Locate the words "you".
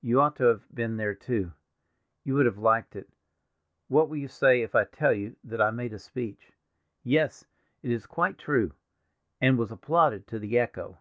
0.00-0.20, 2.24-2.34, 4.16-4.26, 5.12-5.36